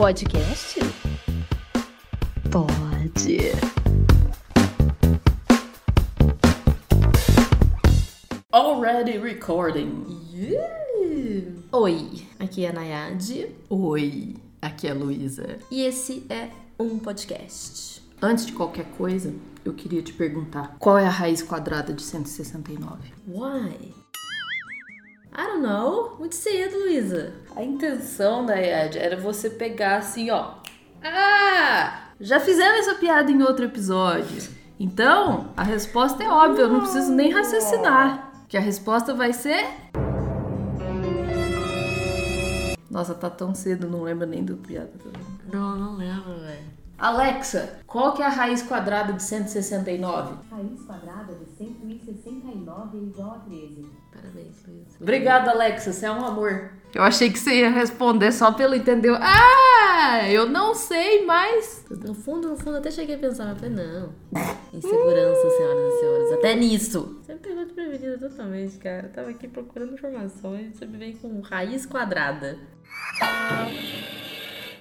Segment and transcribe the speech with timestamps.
[0.00, 0.80] podcast?
[2.50, 3.52] Pode.
[8.50, 10.06] Already recording.
[10.32, 11.52] Yeah.
[11.70, 13.54] Oi, aqui é a Nayade.
[13.68, 15.58] Oi, aqui é a Luísa.
[15.70, 16.48] E esse é
[16.78, 18.02] um podcast.
[18.22, 19.34] Antes de qualquer coisa,
[19.66, 23.12] eu queria te perguntar: qual é a raiz quadrada de 169?
[23.28, 23.99] Why?
[25.32, 26.16] I don't know.
[26.18, 27.32] Muito cedo, Luísa.
[27.54, 30.54] A intenção da Ed era você pegar assim, ó.
[31.02, 32.10] Ah!
[32.20, 34.50] Já fizemos essa piada em outro episódio.
[34.78, 38.30] Então, a resposta é óbvia, eu não preciso nem raciocinar.
[38.48, 39.64] Que a resposta vai ser.
[42.90, 44.90] Nossa, tá tão cedo, não lembro nem do piada.
[45.52, 46.80] Não, não lembro, velho.
[46.98, 50.34] Alexa, qual que é a raiz quadrada de 169?
[50.50, 53.86] Raiz quadrada de 169 é igual a 13.
[54.20, 54.96] Parabéns, Luísa.
[55.00, 56.70] Obrigada, Alexa, você é um amor.
[56.94, 59.16] Eu achei que você ia responder só pelo entender.
[59.20, 61.84] Ah, eu não sei mais.
[61.88, 64.12] No fundo, no fundo, até cheguei a pensar, mas falei, não.
[64.74, 66.32] Insegurança, senhoras e senhores.
[66.32, 67.20] Até nisso.
[67.22, 69.06] Você me pegou desprevenida totalmente, cara.
[69.06, 70.76] Eu tava aqui procurando informações.
[70.76, 72.58] Você me vem com raiz quadrada.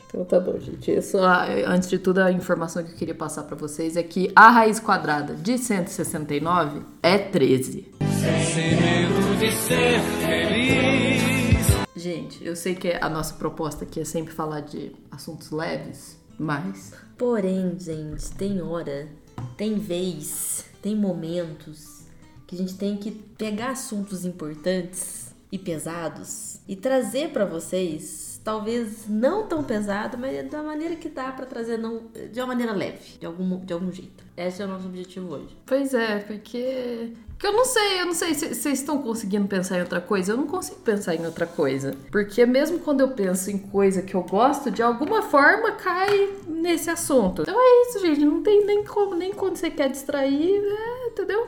[0.08, 0.90] Então tá bom, gente.
[0.90, 4.32] Eu só, antes de tudo, a informação que eu queria passar pra vocês é que
[4.36, 8.09] a raiz quadrada de 169 é 13.
[8.20, 11.60] Sem medo de ser feliz.
[11.96, 16.94] Gente, eu sei que a nossa proposta aqui é sempre falar de assuntos leves, mas
[17.20, 19.10] Porém, gente, tem hora,
[19.58, 22.06] tem vez, tem momentos
[22.48, 29.06] que a gente tem que pegar assuntos importantes e pesados e trazer pra vocês, talvez
[29.10, 33.18] não tão pesado, mas da maneira que dá pra trazer não, de uma maneira leve,
[33.20, 34.24] de algum, de algum jeito.
[34.38, 35.58] Esse é o nosso objetivo hoje.
[35.66, 37.12] Pois é, porque.
[37.40, 40.34] Que eu não sei, eu não sei se vocês estão conseguindo pensar em outra coisa.
[40.34, 41.96] Eu não consigo pensar em outra coisa.
[42.12, 46.90] Porque mesmo quando eu penso em coisa que eu gosto, de alguma forma cai nesse
[46.90, 47.44] assunto.
[47.44, 48.26] Então é isso, gente.
[48.26, 51.48] Não tem nem como, nem quando você quer distrair, é, entendeu?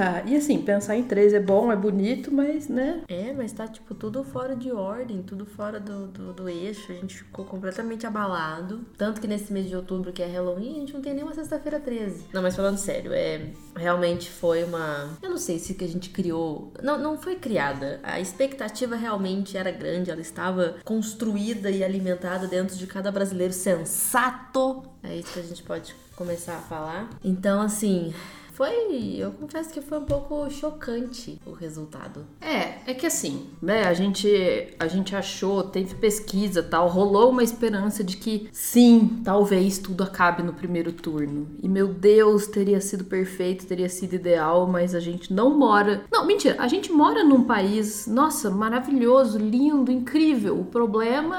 [0.00, 3.02] Ah, e assim, pensar em três é bom, é bonito, mas, né?
[3.08, 6.92] É, mas tá, tipo, tudo fora de ordem, tudo fora do, do, do eixo.
[6.92, 8.80] A gente ficou completamente abalado.
[8.96, 11.78] Tanto que nesse mês de outubro, que é Halloween, a gente não tem nenhuma sexta-feira
[11.80, 12.26] 13.
[12.32, 13.50] Não, mas falando sério, é.
[13.76, 15.10] Realmente foi uma.
[15.22, 16.72] Eu não sei se que a gente criou.
[16.82, 18.00] Não, não foi criada.
[18.02, 24.82] A expectativa realmente era grande, ela estava construída e alimentada dentro de cada brasileiro sensato.
[25.02, 27.08] É isso que a gente pode começar a falar.
[27.24, 28.12] Então, assim.
[28.58, 32.24] Foi, eu confesso que foi um pouco chocante o resultado.
[32.40, 37.44] É, é que assim, né, a gente, a gente achou, teve pesquisa tal, rolou uma
[37.44, 41.46] esperança de que sim, talvez tudo acabe no primeiro turno.
[41.62, 46.02] E meu Deus, teria sido perfeito, teria sido ideal, mas a gente não mora.
[46.10, 50.58] Não, mentira, a gente mora num país, nossa, maravilhoso, lindo, incrível.
[50.58, 51.36] O problema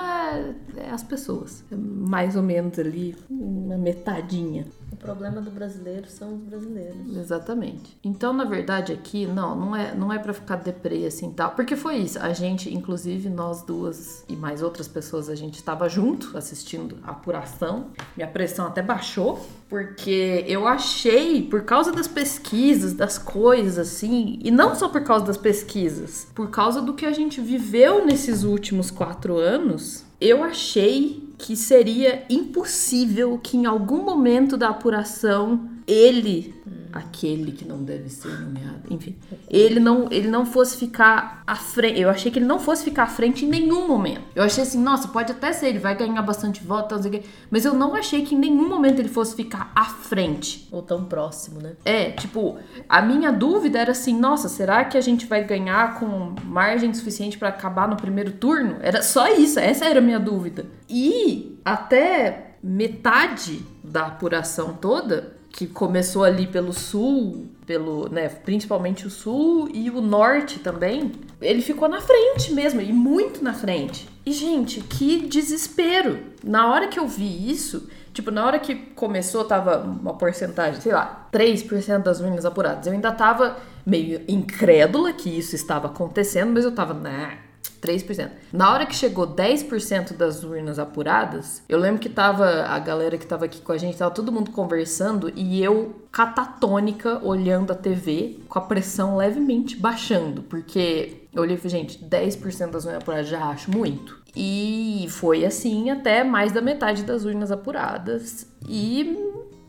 [0.78, 1.66] é- as pessoas.
[1.69, 4.68] É mais ou menos ali, uma metadinha.
[4.91, 7.09] O problema do brasileiro são os brasileiros.
[7.18, 7.97] Exatamente.
[8.03, 11.52] Então, na verdade, aqui, não, não é, não é para ficar deprê assim tal.
[11.52, 12.20] Porque foi isso.
[12.20, 17.12] A gente, inclusive, nós duas e mais outras pessoas, a gente estava junto assistindo a
[17.12, 17.88] apuração.
[18.16, 19.40] Minha pressão até baixou.
[19.69, 25.25] Porque eu achei, por causa das pesquisas, das coisas assim, e não só por causa
[25.25, 31.30] das pesquisas, por causa do que a gente viveu nesses últimos quatro anos, eu achei
[31.38, 36.53] que seria impossível que em algum momento da apuração ele,
[36.92, 39.16] aquele que não deve ser nomeado, enfim,
[39.50, 42.00] ele não, ele não fosse ficar à frente.
[42.00, 44.22] Eu achei que ele não fosse ficar à frente em nenhum momento.
[44.36, 47.14] Eu achei assim, nossa, pode até ser, ele vai ganhar bastante voto, não sei o
[47.16, 50.68] quê, mas eu não achei que em nenhum momento ele fosse ficar à frente.
[50.72, 51.74] Ou tão próximo, né?
[51.86, 52.58] É, tipo,
[52.88, 57.38] a minha dúvida era assim, nossa, será que a gente vai ganhar com margem suficiente
[57.38, 58.78] pra acabar no primeiro turno?
[58.82, 60.66] Era só isso, essa era a minha dúvida.
[60.90, 69.09] E até metade da apuração toda, que começou ali pelo sul, pelo, né, principalmente o
[69.09, 71.12] sul e o norte também,
[71.42, 74.08] ele ficou na frente mesmo, e muito na frente.
[74.25, 76.18] E gente, que desespero.
[76.42, 80.92] Na hora que eu vi isso, Tipo, na hora que começou, tava uma porcentagem, sei
[80.92, 82.88] lá, 3% das urnas apuradas.
[82.88, 83.56] Eu ainda tava
[83.86, 87.38] meio incrédula que isso estava acontecendo, mas eu tava, né,
[87.80, 88.30] 3%.
[88.52, 93.26] Na hora que chegou 10% das urnas apuradas, eu lembro que tava a galera que
[93.26, 98.40] tava aqui com a gente, tava todo mundo conversando e eu catatônica olhando a TV
[98.48, 103.28] com a pressão levemente baixando, porque eu olhei e falei, gente, 10% das urnas apuradas
[103.28, 104.20] já acho muito.
[104.36, 108.48] E foi assim até mais da metade das urnas apuradas.
[108.68, 109.18] E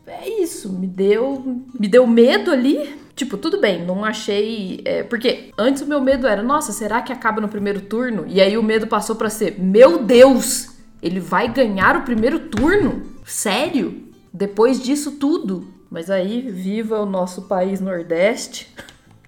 [0.07, 3.00] é isso, me deu, me deu medo ali.
[3.15, 4.81] Tipo, tudo bem, não achei.
[4.85, 8.25] é, porque antes o meu medo era, nossa, será que acaba no primeiro turno?
[8.27, 10.69] E aí o medo passou pra ser, meu Deus,
[11.01, 13.03] Ele vai ganhar o primeiro turno?
[13.25, 14.07] Sério?
[14.33, 15.67] Depois disso tudo?
[15.89, 18.73] Mas aí, viva o nosso país Nordeste.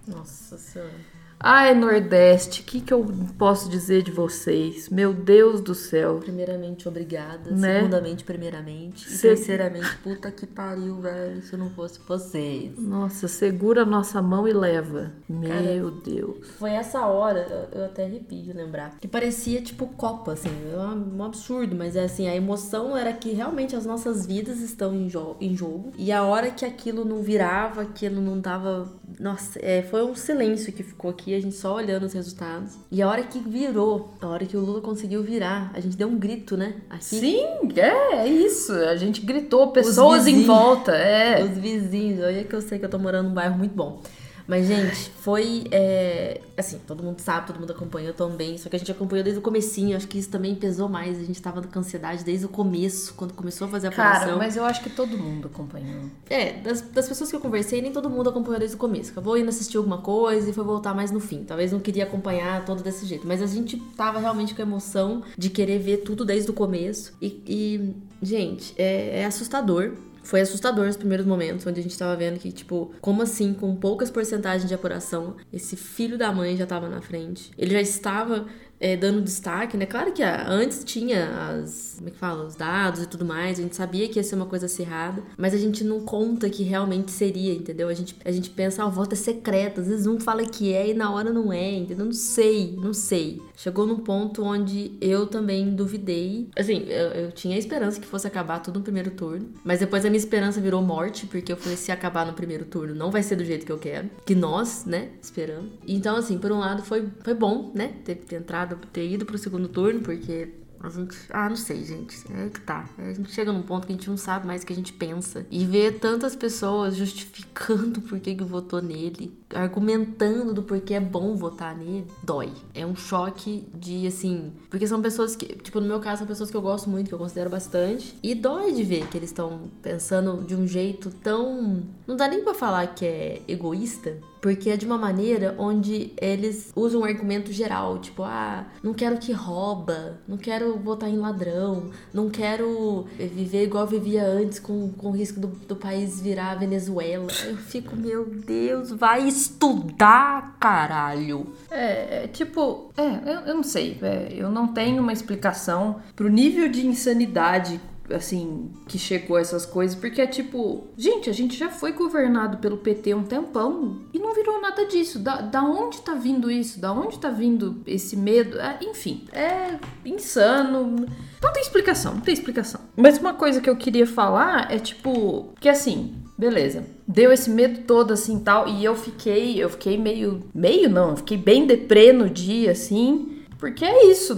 [0.08, 1.13] Nossa senhora.
[1.46, 3.06] Ai, Nordeste, o que, que eu
[3.38, 4.88] posso dizer de vocês?
[4.88, 6.20] Meu Deus do céu.
[6.20, 7.52] Primeiramente, obrigada.
[7.52, 7.80] Né?
[7.80, 9.06] Segundamente, primeiramente.
[9.06, 11.42] E Se- terceiramente, puta que pariu, velho.
[11.44, 12.78] Se não fosse vocês.
[12.78, 15.12] Nossa, segura a nossa mão e leva.
[15.28, 16.48] Meu Deus.
[16.58, 20.78] Foi essa hora, eu eu até arrepio de lembrar, que parecia tipo Copa, assim, é
[20.78, 25.08] um absurdo, mas é assim, a emoção era que realmente as nossas vidas estão em,
[25.08, 28.88] jo- em jogo, e a hora que aquilo não virava, aquilo não tava.
[29.24, 32.74] Nossa, é, foi um silêncio que ficou aqui, a gente só olhando os resultados.
[32.92, 36.10] E a hora que virou, a hora que o Lula conseguiu virar, a gente deu
[36.10, 36.76] um grito, né?
[36.90, 37.46] Aqui, Sim,
[37.78, 38.74] é, é isso.
[38.74, 40.92] A gente gritou, pessoas em volta.
[40.92, 41.42] É.
[41.42, 44.02] Os vizinhos, olha que eu sei que eu tô morando num bairro muito bom.
[44.48, 45.66] Mas, gente, foi.
[45.72, 48.58] é, assim, todo mundo sabe, todo mundo acompanhou também.
[48.58, 49.96] Só que a gente acompanhou desde o comecinho.
[49.96, 51.20] Acho que isso também pesou mais.
[51.20, 54.58] A gente tava com ansiedade desde o começo, quando começou a fazer a Cara, mas
[54.58, 56.04] eu acho que todo mundo acompanhou.
[56.30, 59.12] É, das, das pessoas que eu conversei, nem todo mundo acompanhou desde o começo.
[59.12, 61.44] Acabou indo assistir alguma coisa e foi voltar mais no fim.
[61.44, 63.26] Talvez não queria acompanhar todo desse jeito.
[63.26, 67.14] Mas a gente tava realmente com a emoção de querer ver tudo desde o começo.
[67.22, 69.94] E, e, gente, é, é assustador.
[70.24, 73.76] Foi assustador os primeiros momentos, onde a gente tava vendo que, tipo, como assim, com
[73.76, 77.52] poucas porcentagens de apuração, esse filho da mãe já tava na frente.
[77.58, 78.46] Ele já estava
[78.84, 79.86] é, dando destaque, né?
[79.86, 81.94] Claro que ah, antes tinha as.
[81.96, 82.44] Como é que fala?
[82.44, 85.54] Os dados e tudo mais, a gente sabia que ia ser uma coisa acirrada, mas
[85.54, 87.88] a gente não conta que realmente seria, entendeu?
[87.88, 90.74] A gente, a gente pensa, ah, o voto é secreto, às vezes um fala que
[90.74, 92.06] é e na hora não é, entendeu?
[92.06, 93.42] Não sei, não sei.
[93.56, 96.50] Chegou num ponto onde eu também duvidei.
[96.58, 100.06] Assim, eu, eu tinha a esperança que fosse acabar tudo no primeiro turno, mas depois
[100.06, 103.24] a minha esperança virou morte, porque eu falei, se acabar no primeiro turno, não vai
[103.24, 105.72] ser do jeito que eu quero, que nós, né, esperamos.
[105.88, 109.38] Então, assim, por um lado foi, foi bom, né, ter, ter entrado, ter ido pro
[109.38, 110.50] segundo turno, porque
[110.84, 111.18] a gente.
[111.30, 112.18] Ah, não sei, gente.
[112.30, 112.90] É que tá.
[112.98, 114.92] A gente chega num ponto que a gente não sabe mais o que a gente
[114.92, 115.46] pensa.
[115.50, 121.38] E ver tantas pessoas justificando por que, que votou nele, argumentando do porquê é bom
[121.38, 122.52] votar nele, dói.
[122.74, 124.52] É um choque de, assim.
[124.70, 125.46] Porque são pessoas que.
[125.56, 128.20] Tipo, no meu caso, são pessoas que eu gosto muito, que eu considero bastante.
[128.22, 131.84] E dói de ver que eles estão pensando de um jeito tão.
[132.06, 136.70] Não dá nem pra falar que é egoísta, porque é de uma maneira onde eles
[136.76, 141.92] usam um argumento geral, tipo, ah, não quero que rouba, não quero votar em ladrão,
[142.14, 147.28] não quero viver igual vivia antes com, com o risco do, do país virar Venezuela.
[147.46, 151.48] Eu fico, meu Deus, vai estudar, caralho.
[151.72, 156.28] É, é tipo, é, eu, eu não sei, é, eu não tenho uma explicação pro
[156.28, 157.80] nível de insanidade,
[158.16, 162.58] assim, que chegou a essas coisas, porque é tipo, gente, a gente já foi governado
[162.58, 165.20] pelo PT um tempão e não virou nada disso.
[165.20, 166.80] Da, da onde tá vindo isso?
[166.80, 168.60] Da onde tá vindo esse medo?
[168.60, 171.06] É, enfim, é insano.
[171.42, 172.82] Não tem explicação, não tem explicação.
[172.96, 176.86] Mas uma coisa que eu queria falar é tipo, que assim, beleza.
[177.08, 181.38] Deu esse medo todo assim tal e eu fiquei, eu fiquei meio, meio não, fiquei
[181.38, 183.33] bem deprê no dia assim.
[183.64, 184.36] Porque é isso,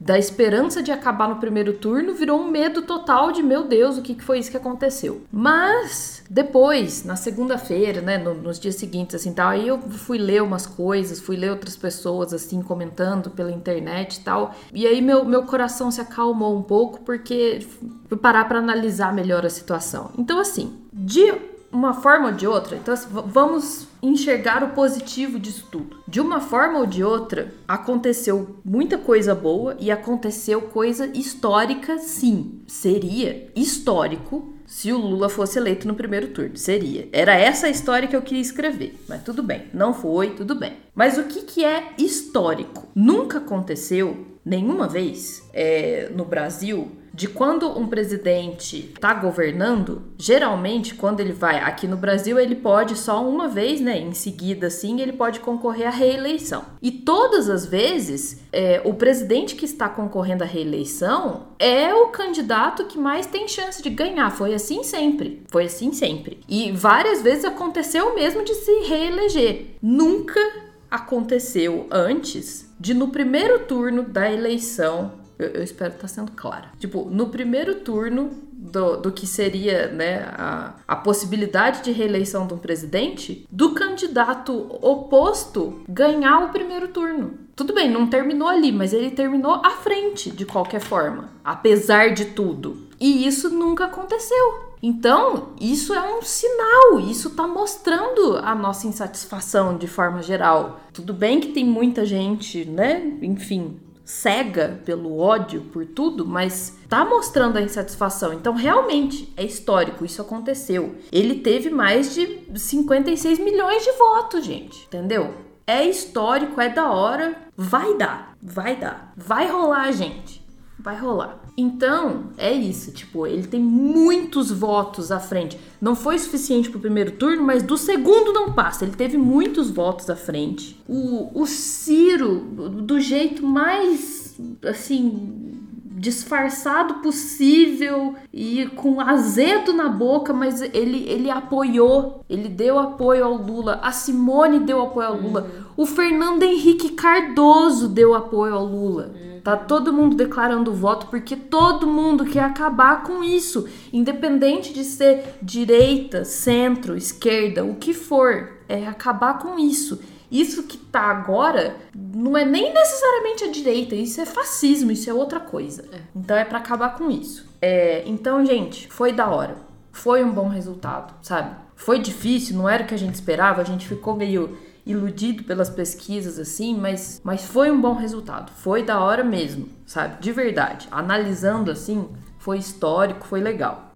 [0.00, 4.02] da esperança de acabar no primeiro turno virou um medo total de meu Deus, o
[4.02, 5.22] que que foi isso que aconteceu.
[5.32, 10.40] Mas depois, na segunda-feira, né, no- nos dias seguintes assim tal, aí eu fui ler
[10.40, 15.24] umas coisas, fui ler outras pessoas assim comentando pela internet e tal, e aí meu,
[15.24, 17.66] meu coração se acalmou um pouco porque
[18.08, 20.12] fui parar para analisar melhor a situação.
[20.16, 21.34] Então assim, de
[21.70, 25.98] uma forma ou de outra, então assim, vamos enxergar o positivo disso tudo.
[26.06, 32.62] De uma forma ou de outra, aconteceu muita coisa boa e aconteceu coisa histórica, sim.
[32.66, 36.56] Seria histórico se o Lula fosse eleito no primeiro turno.
[36.56, 37.08] Seria.
[37.12, 39.02] Era essa a história que eu queria escrever.
[39.08, 39.64] Mas tudo bem.
[39.72, 40.76] Não foi, tudo bem.
[40.94, 42.86] Mas o que, que é histórico?
[42.94, 51.18] Nunca aconteceu nenhuma vez é, no Brasil de quando um presidente tá governando, geralmente quando
[51.18, 53.98] ele vai aqui no Brasil, ele pode só uma vez, né?
[53.98, 56.64] Em seguida, assim, ele pode concorrer à reeleição.
[56.80, 62.84] E todas as vezes, é, o presidente que está concorrendo à reeleição é o candidato
[62.84, 64.30] que mais tem chance de ganhar.
[64.30, 65.42] Foi assim sempre.
[65.48, 66.38] Foi assim sempre.
[66.48, 69.74] E várias vezes aconteceu mesmo de se reeleger.
[69.82, 76.70] Nunca aconteceu antes de no primeiro turno da eleição eu, eu espero estar sendo clara.
[76.78, 82.54] Tipo, no primeiro turno do, do que seria né, a, a possibilidade de reeleição de
[82.54, 84.52] um presidente, do candidato
[84.82, 87.38] oposto ganhar o primeiro turno.
[87.54, 92.26] Tudo bem, não terminou ali, mas ele terminou à frente de qualquer forma, apesar de
[92.26, 92.88] tudo.
[93.00, 94.67] E isso nunca aconteceu.
[94.82, 100.80] Então, isso é um sinal, isso tá mostrando a nossa insatisfação de forma geral.
[100.92, 103.18] Tudo bem que tem muita gente, né?
[103.22, 108.32] Enfim, cega pelo ódio, por tudo, mas tá mostrando a insatisfação.
[108.32, 110.94] Então, realmente, é histórico, isso aconteceu.
[111.12, 115.34] Ele teve mais de 56 milhões de votos, gente, entendeu?
[115.66, 120.42] É histórico, é da hora, vai dar, vai dar, vai rolar, gente.
[120.78, 121.47] Vai rolar.
[121.60, 122.92] Então, é isso.
[122.92, 125.58] Tipo, ele tem muitos votos à frente.
[125.80, 128.84] Não foi suficiente pro primeiro turno, mas do segundo não passa.
[128.84, 130.80] Ele teve muitos votos à frente.
[130.88, 135.58] O, o Ciro, do jeito mais, assim,
[135.98, 143.34] disfarçado possível e com azedo na boca, mas ele, ele apoiou, ele deu apoio ao
[143.34, 143.80] Lula.
[143.82, 145.50] A Simone deu apoio ao Lula.
[145.76, 149.12] O Fernando Henrique Cardoso deu apoio ao Lula.
[149.42, 155.36] Tá todo mundo declarando voto porque todo mundo quer acabar com isso, independente de ser
[155.40, 160.00] direita, centro, esquerda, o que for, é acabar com isso.
[160.30, 165.14] Isso que tá agora não é nem necessariamente a direita, isso é fascismo, isso é
[165.14, 165.84] outra coisa.
[166.14, 167.48] Então é pra acabar com isso.
[167.60, 169.56] É, então, gente, foi da hora.
[169.90, 171.56] Foi um bom resultado, sabe?
[171.74, 175.68] Foi difícil, não era o que a gente esperava, a gente ficou meio iludido pelas
[175.68, 178.50] pesquisas assim, mas, mas foi um bom resultado.
[178.52, 180.20] Foi da hora mesmo, sabe?
[180.20, 180.88] De verdade.
[180.90, 182.08] Analisando assim,
[182.38, 183.92] foi histórico, foi legal.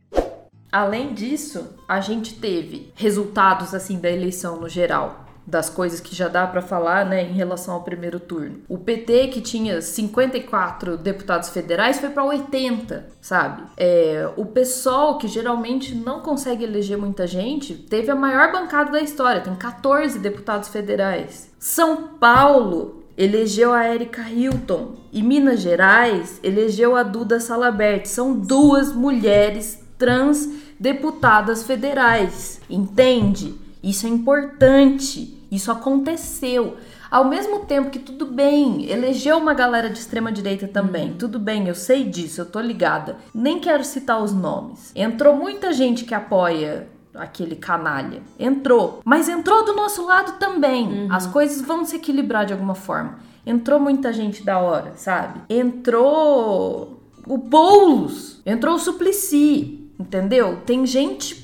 [0.70, 6.28] Além disso, a gente teve resultados assim da eleição no geral, das coisas que já
[6.28, 8.60] dá pra falar, né, em relação ao primeiro turno.
[8.68, 13.62] O PT que tinha 54 deputados federais foi pra 80, sabe?
[13.76, 19.00] É, o PSOL que geralmente não consegue eleger muita gente, teve a maior bancada da
[19.00, 21.50] história, tem 14 deputados federais.
[21.58, 28.06] São Paulo elegeu a Erika Hilton e Minas Gerais elegeu a Duda Salabert.
[28.06, 30.48] São duas mulheres trans
[30.80, 33.54] deputadas federais, entende?
[33.82, 35.38] Isso é importante.
[35.50, 36.76] Isso aconteceu.
[37.10, 41.12] Ao mesmo tempo que tudo bem, elegeu uma galera de extrema direita também.
[41.12, 43.18] Tudo bem, eu sei disso, eu tô ligada.
[43.34, 44.92] Nem quero citar os nomes.
[44.94, 48.22] Entrou muita gente que apoia aquele canalha.
[48.38, 51.06] Entrou, mas entrou do nosso lado também.
[51.10, 53.18] As coisas vão se equilibrar de alguma forma.
[53.44, 55.40] Entrou muita gente da hora, sabe?
[55.50, 60.62] Entrou o Boulos, entrou o Suplicy, entendeu?
[60.64, 61.41] Tem gente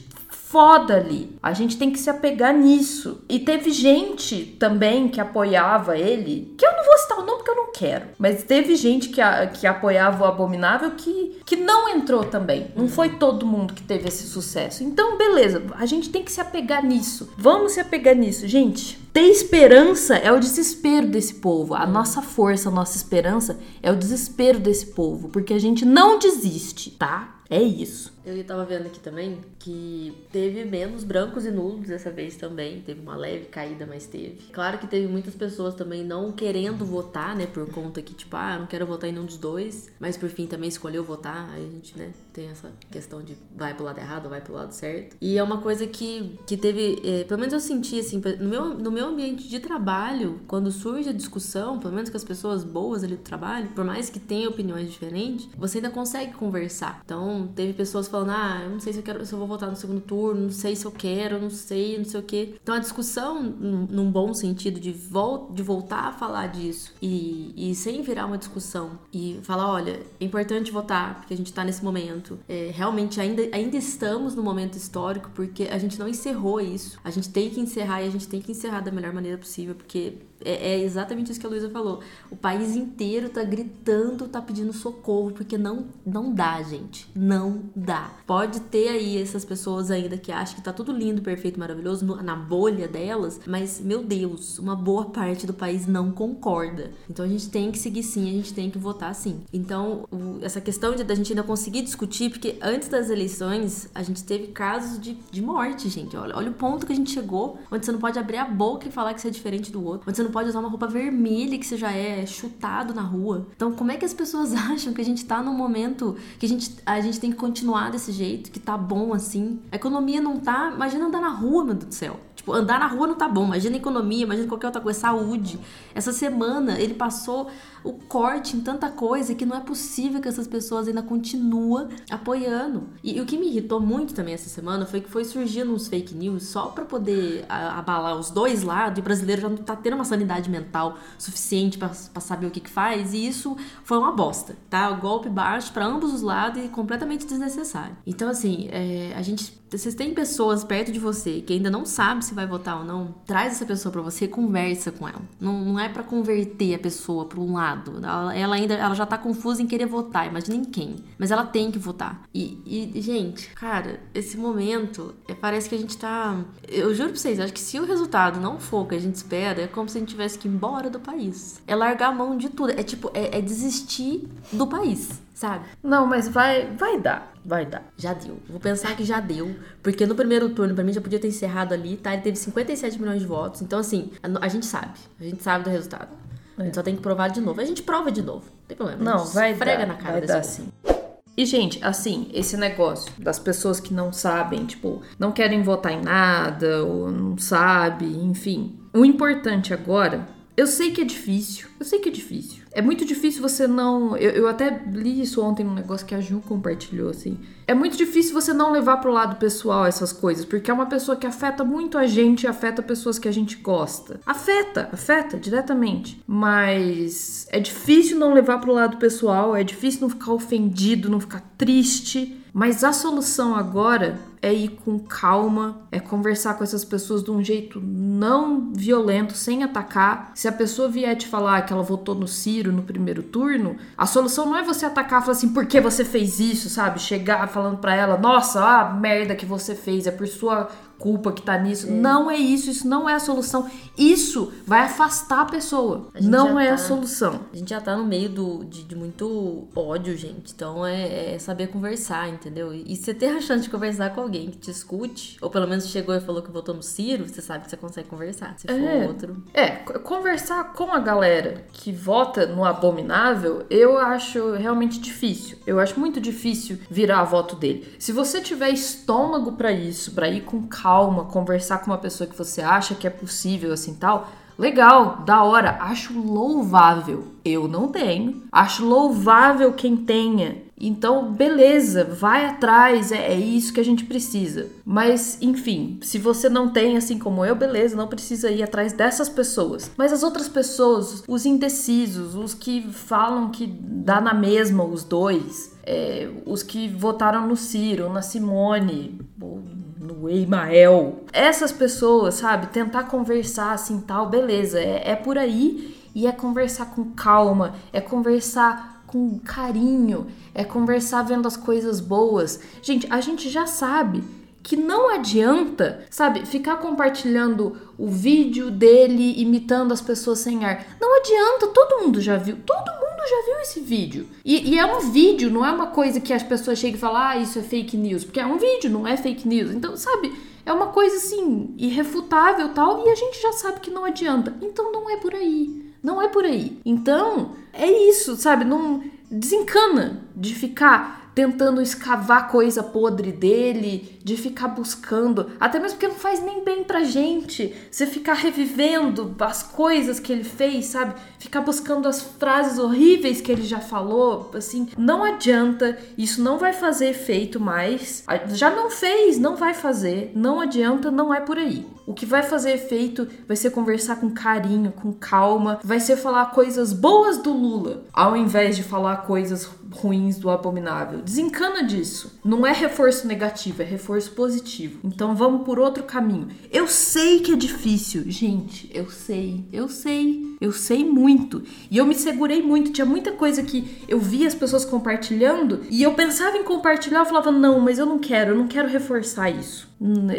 [0.51, 1.37] foda ali.
[1.43, 3.21] A gente tem que se apegar nisso.
[3.29, 7.51] E teve gente também que apoiava ele, que eu não vou citar o nome porque
[7.51, 11.89] eu não quero, mas teve gente que, a- que apoiava o Abominável que, que não
[11.91, 12.69] entrou também.
[12.75, 14.83] Não foi todo mundo que teve esse sucesso.
[14.83, 17.31] Então, beleza, a gente tem que se apegar nisso.
[17.37, 18.99] Vamos se apegar nisso, gente.
[19.13, 21.75] Ter esperança é o desespero desse povo.
[21.75, 26.19] A nossa força, a nossa esperança é o desespero desse povo, porque a gente não
[26.19, 27.35] desiste, tá?
[27.51, 28.13] É isso.
[28.31, 32.81] Eu tava vendo aqui também que teve menos brancos e nulos dessa vez também.
[32.83, 34.51] Teve uma leve caída, mas teve.
[34.53, 37.47] Claro que teve muitas pessoas também não querendo votar, né?
[37.47, 39.91] Por conta que, tipo, ah, não quero votar em nenhum dos dois.
[39.99, 41.51] Mas por fim também escolheu votar.
[41.51, 44.73] Aí a gente, né, tem essa questão de vai pro lado errado vai pro lado
[44.73, 45.17] certo.
[45.21, 47.01] E é uma coisa que, que teve.
[47.05, 51.09] eh, pelo menos eu senti, assim, no meu, no meu ambiente de trabalho, quando surge
[51.09, 54.49] a discussão, pelo menos com as pessoas boas ali do trabalho, por mais que tenha
[54.49, 57.03] opiniões diferentes, você ainda consegue conversar.
[57.05, 59.71] Então, teve pessoas falando, ah, eu não sei se eu quero, se eu vou votar
[59.71, 62.55] no segundo turno, não sei se eu quero, não sei, não sei o quê.
[62.63, 67.75] Então, a discussão, num bom sentido, de, vol de voltar a falar disso e, e
[67.75, 71.85] sem virar uma discussão e falar, olha, é importante votar, porque a gente tá nesse
[71.85, 72.39] momento.
[72.49, 76.99] É, realmente, ainda, ainda estamos no momento histórico, porque a gente não encerrou isso.
[77.05, 79.75] A gente tem que encerrar e a gente tem que encerrar da melhor maneira possível,
[79.75, 80.15] porque
[80.45, 82.01] é, é exatamente isso que a Luísa falou.
[82.31, 87.09] O país inteiro tá gritando, tá pedindo socorro, porque não, não dá, gente.
[87.15, 88.11] Não dá.
[88.27, 92.23] Pode ter aí essas pessoas ainda que acham que tá tudo lindo, perfeito, maravilhoso, no-
[92.23, 96.91] na bolha delas, mas, meu Deus, uma boa parte do país não concorda.
[97.09, 99.41] Então a gente tem que seguir sim, a gente tem que votar sim.
[99.53, 104.03] Então, o- essa questão de da gente ainda conseguir discutir, porque antes das eleições, a
[104.03, 106.17] gente teve casos de, de morte, gente.
[106.17, 108.89] Olha, olha o ponto que a gente chegou, onde você não pode abrir a boca
[108.89, 110.87] e falar que você é diferente do outro, onde você não pode usar uma roupa
[110.87, 113.47] vermelha que você já é chutado na rua.
[113.55, 116.49] Então, como é que as pessoas acham que a gente tá num momento que a
[116.49, 119.61] gente, a gente tem que continuar desse jeito, que tá bom assim?
[119.71, 120.71] A economia não tá.
[120.75, 122.21] Imagina andar na rua, meu Deus do céu.
[122.49, 123.45] Tipo, andar na rua não tá bom.
[123.45, 125.59] Imagina economia, imagina qualquer outra coisa, saúde.
[125.95, 127.49] Essa semana ele passou
[127.85, 132.89] o corte em tanta coisa que não é possível que essas pessoas ainda continuem apoiando.
[133.03, 135.89] E, e o que me irritou muito também essa semana foi que foi surgindo uns
[135.89, 139.57] fake news só pra poder a- abalar os dois lados e o brasileiro já não
[139.59, 143.13] tá tendo uma sanidade mental suficiente pra saber o que que faz.
[143.15, 144.91] E isso foi uma bosta, tá?
[144.91, 147.97] O golpe baixo pra ambos os lados e completamente desnecessário.
[148.07, 149.59] Então, assim, é, a gente.
[149.71, 153.15] Vocês têm pessoas perto de você que ainda não sabe se vai votar ou não,
[153.27, 155.21] traz essa pessoa pra você conversa com ela.
[155.41, 157.99] Não, não é pra converter a pessoa pra um lado.
[158.03, 160.97] Ela, ela ainda ela já tá confusa em querer votar, imagina em quem.
[161.19, 162.23] Mas ela tem que votar.
[162.33, 166.43] E, e, gente, cara, esse momento é, parece que a gente tá.
[166.67, 169.17] Eu juro pra vocês, acho que se o resultado não for o que a gente
[169.17, 171.61] espera, é como se a gente tivesse que ir embora do país.
[171.67, 172.71] É largar a mão de tudo.
[172.71, 175.21] É tipo, é, é desistir do país.
[175.39, 175.67] Sabe?
[175.81, 177.33] Não, mas vai, vai dar.
[177.49, 177.83] Vai dar.
[177.97, 178.39] Já deu.
[178.47, 179.57] Vou pensar que já deu.
[179.83, 182.13] Porque no primeiro turno, pra mim, já podia ter encerrado ali, tá?
[182.13, 183.63] Ele teve 57 milhões de votos.
[183.63, 184.99] Então, assim, a, a gente sabe.
[185.19, 186.11] A gente sabe do resultado.
[186.59, 187.59] A gente só tem que provar de novo.
[187.59, 188.45] A gente prova de novo.
[188.45, 189.03] Não tem problema.
[189.03, 189.87] Não, vai esfrega dar.
[189.87, 190.53] na cara vai desse dar povo.
[190.53, 191.09] sim.
[191.39, 196.03] E, gente, assim, esse negócio das pessoas que não sabem, tipo, não querem votar em
[196.03, 198.79] nada, ou não sabe, enfim.
[198.93, 202.65] O importante agora, eu sei que é difícil, eu sei que é difícil.
[202.79, 204.17] É muito difícil você não.
[204.17, 207.37] Eu, eu até li isso ontem num negócio que a Ju compartilhou, assim.
[207.67, 211.17] É muito difícil você não levar pro lado pessoal essas coisas, porque é uma pessoa
[211.17, 214.21] que afeta muito a gente e afeta pessoas que a gente gosta.
[214.25, 216.23] Afeta, afeta diretamente.
[216.25, 221.43] Mas é difícil não levar pro lado pessoal, é difícil não ficar ofendido, não ficar
[221.59, 222.41] triste.
[222.59, 227.41] Mas a solução agora é ir com calma, é conversar com essas pessoas de um
[227.41, 230.33] jeito não violento, sem atacar.
[230.35, 234.07] Se a pessoa vier te falar que ela votou no Ciro no primeiro turno, a
[234.07, 236.99] solução não é você atacar falar assim, por que você fez isso, sabe?
[236.99, 241.43] Chegar falando pra ela, nossa, a merda que você fez, é por sua culpa que
[241.43, 241.91] tá nisso.
[241.91, 243.69] Não é isso, isso não é a solução.
[243.97, 246.09] Isso vai afastar a pessoa.
[246.15, 247.41] A não é a tá- solução.
[247.53, 250.53] A gente já tá no meio do, de, de muito ódio, gente.
[250.55, 252.73] Então é, é saber conversar, entendeu?
[252.75, 255.87] E você ter a chance de conversar com alguém que te escute, ou pelo menos
[255.89, 258.55] chegou e falou que votou no Ciro, você sabe que você consegue conversar.
[258.59, 259.07] Se for É.
[259.07, 259.43] outro.
[259.55, 265.59] É, conversar com a galera que vota no abominável, eu acho realmente difícil.
[265.67, 267.95] Eu acho muito difícil virar voto dele.
[267.99, 270.88] Se você tiver estômago pra isso, pra ir com calma,
[271.31, 274.29] conversar com uma pessoa que você acha que é possível assim tal,
[274.59, 277.25] legal, da hora, acho louvável.
[277.45, 278.43] Eu não tenho.
[278.51, 280.69] Acho louvável quem tenha.
[280.81, 284.69] Então, beleza, vai atrás, é, é isso que a gente precisa.
[284.85, 289.29] Mas, enfim, se você não tem, assim como eu, beleza, não precisa ir atrás dessas
[289.29, 289.91] pessoas.
[289.97, 295.77] Mas as outras pessoas, os indecisos, os que falam que dá na mesma os dois,
[295.91, 299.63] é, os que votaram no Ciro, na Simone, ou
[299.99, 306.27] no Eimael, essas pessoas, sabe, tentar conversar assim tal, beleza, é, é por aí e
[306.27, 312.61] é conversar com calma, é conversar com carinho, é conversar vendo as coisas boas.
[312.83, 314.23] Gente, a gente já sabe
[314.63, 320.85] que não adianta, sabe, ficar compartilhando o vídeo dele imitando as pessoas sem ar.
[321.01, 324.27] Não adianta, todo mundo já viu, todo mundo já viu esse vídeo.
[324.45, 327.21] E, e é um vídeo, não é uma coisa que as pessoas chegam e falam,
[327.21, 329.71] ah, isso é fake news, porque é um vídeo, não é fake news.
[329.71, 330.33] Então, sabe,
[330.65, 334.55] é uma coisa assim, irrefutável tal, e a gente já sabe que não adianta.
[334.61, 335.93] Então não é por aí.
[336.03, 336.79] Não é por aí.
[336.85, 338.65] Então, é isso, sabe?
[338.65, 346.09] Não desencana de ficar tentando escavar coisa podre dele, de ficar buscando, até mesmo porque
[346.09, 347.73] não faz nem bem pra gente.
[347.89, 351.15] Você ficar revivendo as coisas que ele fez, sabe?
[351.39, 356.73] Ficar buscando as frases horríveis que ele já falou, assim, não adianta, isso não vai
[356.73, 358.25] fazer efeito mais.
[358.49, 361.87] Já não fez, não vai fazer, não adianta, não é por aí.
[362.09, 366.47] O que vai fazer efeito vai ser conversar com carinho, com calma, vai ser falar
[366.47, 371.21] coisas boas do Lula, ao invés de falar coisas ruins do abominável.
[371.21, 372.39] Desencana disso.
[372.43, 375.01] Não é reforço negativo, é reforço positivo.
[375.05, 376.49] Então vamos por outro caminho.
[376.73, 378.91] Eu sei que é difícil, gente.
[378.95, 381.63] Eu sei, eu sei, eu sei muito.
[381.91, 382.91] E eu me segurei muito.
[382.91, 387.21] Tinha muita coisa que eu via as pessoas compartilhando e eu pensava em compartilhar.
[387.21, 389.88] Eu falava, não, mas eu não quero, eu não quero reforçar isso.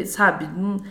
[0.06, 0.50] Sabe?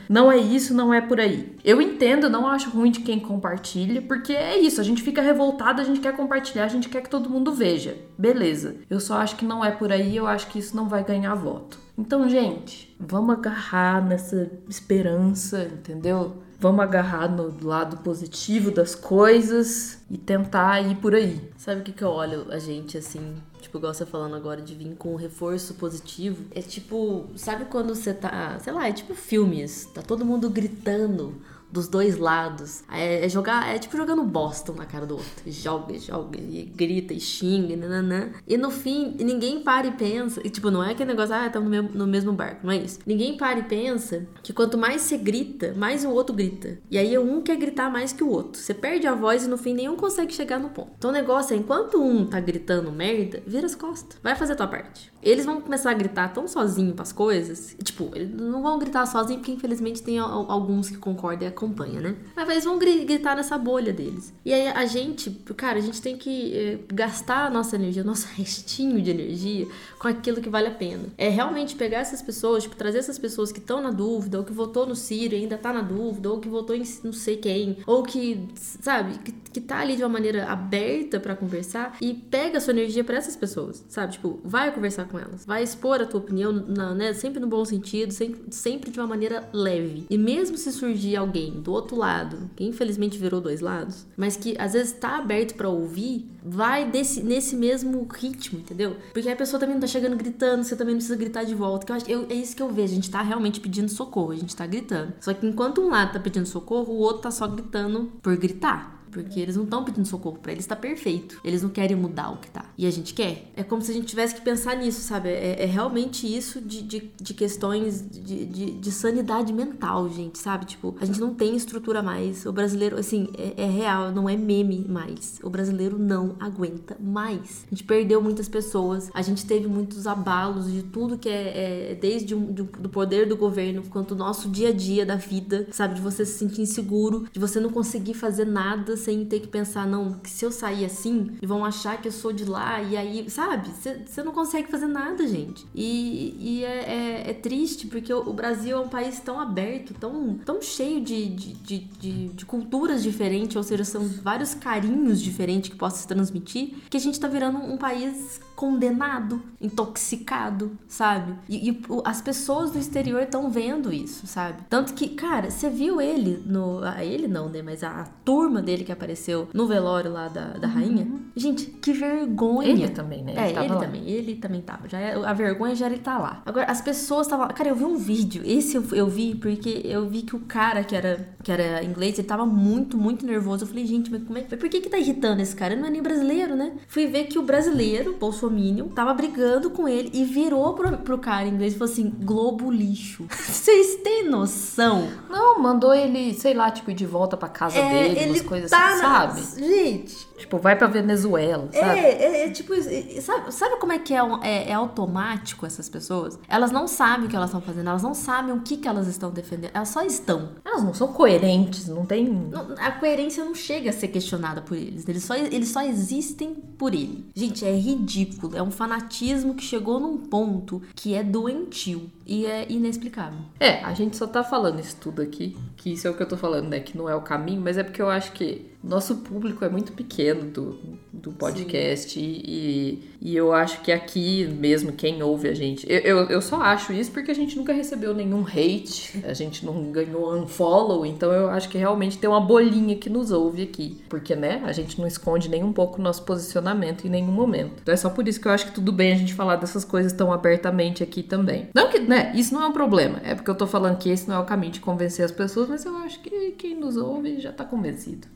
[0.09, 1.57] Não é isso, não é por aí.
[1.65, 5.81] Eu entendo, não acho ruim de quem compartilha, porque é isso, a gente fica revoltado,
[5.81, 7.97] a gente quer compartilhar, a gente quer que todo mundo veja.
[8.19, 8.77] Beleza.
[8.91, 11.35] Eu só acho que não é por aí, eu acho que isso não vai ganhar
[11.35, 11.79] voto.
[11.97, 16.37] Então, gente, vamos agarrar nessa esperança, entendeu?
[16.61, 21.41] Vamos agarrar no lado positivo das coisas e tentar ir por aí.
[21.57, 23.37] Sabe o que, que eu olho a gente assim?
[23.61, 26.45] Tipo, igual você falando agora de vir com um reforço positivo.
[26.55, 28.59] É tipo, sabe quando você tá.
[28.61, 29.87] Sei lá, é tipo filmes.
[29.95, 31.35] Tá todo mundo gritando
[31.71, 32.83] dos dois lados.
[32.91, 35.29] É, é jogar, é tipo jogando Boston na cara do outro.
[35.47, 38.31] Joga, joga, e grita, e xinga, e nananã.
[38.47, 40.41] E no fim, ninguém para e pensa.
[40.45, 42.77] E tipo, não é aquele negócio, ah, estamos no, mesmo- no mesmo barco, não é
[42.79, 42.99] isso.
[43.07, 46.79] Ninguém para e pensa que quanto mais você grita, mais o outro grita.
[46.91, 48.61] E aí um quer gritar mais que o outro.
[48.61, 50.93] Você perde a voz e no fim nenhum consegue chegar no ponto.
[50.97, 54.19] Então o negócio é, enquanto um tá gritando merda, vira as costas.
[54.23, 55.13] Vai fazer a tua parte.
[55.23, 57.77] Eles vão começar a gritar tão sozinho pras coisas.
[57.83, 62.15] Tipo, eles não vão gritar sozinho porque infelizmente tem al- alguns que concordam acompanham, né?
[62.37, 64.33] Mas eles vão gri- gritar nessa bolha deles.
[64.45, 68.07] E aí a gente, cara, a gente tem que eh, gastar a nossa energia, o
[68.07, 69.67] nosso restinho de energia
[69.99, 71.03] com aquilo que vale a pena.
[71.19, 74.53] É realmente pegar essas pessoas, tipo, trazer essas pessoas que estão na dúvida, ou que
[74.53, 77.79] votou no Ciro e ainda tá na dúvida, ou que votou em não sei quem,
[77.87, 82.59] ou que, sabe, que, que tá ali de uma maneira aberta pra conversar e pega
[82.59, 84.13] a sua energia pra essas pessoas, sabe?
[84.13, 87.65] Tipo, vai conversar com elas, vai expor a tua opinião, na- né, sempre no bom
[87.65, 90.07] sentido, sempre, sempre de uma maneira leve.
[90.09, 94.55] E mesmo se surgir alguém do outro lado, que infelizmente virou dois lados, mas que
[94.59, 98.97] às vezes tá aberto pra ouvir, vai desse, nesse mesmo ritmo, entendeu?
[99.13, 101.87] Porque a pessoa também não tá chegando gritando, você também não precisa gritar de volta.
[101.87, 104.33] Que eu acho, eu- é isso que eu vejo, a gente tá realmente pedindo socorro,
[104.33, 105.13] a gente tá gritando.
[105.21, 108.98] Só que enquanto um lado tá pedindo socorro, o outro tá só gritando por gritar.
[109.11, 111.41] Porque eles não estão pedindo socorro pra eles, tá perfeito.
[111.45, 112.65] Eles não querem mudar o que tá.
[112.77, 113.51] E a gente quer.
[113.57, 115.29] É como se a gente tivesse que pensar nisso, sabe?
[115.29, 120.67] É, é realmente isso de, de, de questões de, de, de sanidade mental, gente, sabe?
[120.67, 122.45] Tipo, a gente não tem estrutura mais.
[122.47, 125.39] O brasileiro, assim, é, é real, não é meme mais.
[125.43, 127.65] O brasileiro não aguenta mais.
[127.67, 131.95] A gente perdeu muitas pessoas, a gente teve muitos abalos de tudo que é, é
[131.95, 135.67] desde um- do, do poder do governo quanto o nosso dia a dia da vida,
[135.71, 135.95] sabe?
[135.95, 139.87] De você se sentir inseguro, de você não conseguir fazer nada sem ter que pensar,
[139.87, 143.29] não, que se eu sair assim, vão achar que eu sou de lá, e aí,
[143.31, 143.71] sabe?
[144.07, 145.67] Você não consegue fazer nada, gente.
[145.75, 150.35] E, e é, é- é triste, porque o, Brasil é um país tão aberto, tão,
[150.45, 155.71] tão cheio de, de, de, de- de culturas diferentes, ou seja, são vários carinhos diferentes
[155.71, 161.33] que possam se transmitir, que a gente tá virando um país condenado, intoxicado, sabe?
[161.49, 164.63] E, e as pessoas do exterior estão vendo isso, sabe?
[164.69, 166.81] Tanto que, cara, você viu ele no.
[166.83, 167.63] ah, Ele não, né?
[167.63, 171.07] Mas a, a turma dele que apareceu no velório lá da, da rainha.
[171.37, 172.69] Gente, que vergonha.
[172.69, 173.33] Ele também, né?
[173.33, 173.81] Ele É, ele lá.
[173.81, 174.11] também.
[174.11, 174.89] Ele também tava.
[174.89, 176.43] Já é- a vergonha já ele tá lá.
[176.45, 177.47] Agora, as pessoas estavam.
[177.49, 178.43] Cara, eu vi um vídeo.
[178.45, 182.19] Esse eu, eu vi porque eu vi que o cara que era, que era inglês,
[182.19, 183.63] ele tava muito, muito nervoso.
[183.65, 184.57] Eu falei, gente, mas como é que.
[184.57, 185.73] Por que que tá irritando esse cara?
[185.75, 186.73] Ele não é nem brasileiro, né?
[186.89, 188.15] Fui ver que o brasileiro,
[188.49, 192.71] Bolsominion, tava brigando com ele e virou pro, pro cara inglês e falou assim: Globo
[192.71, 193.27] lixo.
[193.31, 195.09] Vocês têm noção?
[195.29, 198.89] Não, mandou ele, sei lá, tipo, ir de volta pra casa dele, umas coisas tá
[198.93, 199.67] assim, na- sabe?
[199.67, 201.99] Gente, Tipo, vai pra Venezuela, sabe?
[201.99, 202.73] É, é, é tipo
[203.21, 206.39] Sabe, sabe como é que é, é, é automático essas pessoas?
[206.49, 209.07] Elas não sabem o que elas estão fazendo, elas não sabem o que, que elas
[209.09, 210.51] estão defendendo, elas só estão.
[210.65, 212.25] Elas não são coerentes, não tem.
[212.29, 216.55] Não- a coerência não chega a ser questionada por eles, eles só, eles só existem
[216.55, 217.27] por ele.
[217.35, 222.67] Gente, é ridículo, é um fanatismo que chegou num ponto que é doentio e é
[222.71, 223.39] inexplicável.
[223.59, 226.29] É, a gente só tá falando isso tudo aqui, que isso é o que eu
[226.29, 226.81] tô falando, né?
[226.81, 229.93] Que não é o caminho, mas é porque eu acho que nosso público é muito
[229.93, 230.79] pequeno do,
[231.13, 235.85] do podcast e, e eu acho que aqui mesmo, quem ouve a gente.
[235.91, 239.67] Eu, eu, eu só acho isso porque a gente nunca recebeu nenhum hate, a gente
[239.67, 244.01] não ganhou unfollow, então eu acho que realmente tem uma bolinha que nos ouve aqui.
[244.09, 247.73] Porque, né, a gente não esconde nem um pouco o nosso posicionamento em nenhum momento.
[247.83, 249.85] Então é só por isso que eu acho que tudo bem a gente falar dessas
[249.85, 251.69] coisas tão abertamente aqui também.
[251.75, 253.21] Não que, né, isso não é um problema.
[253.25, 255.69] É porque eu tô falando que esse não é o caminho de convencer as pessoas,
[255.69, 258.29] mas eu acho que quem nos ouve já tá convencido.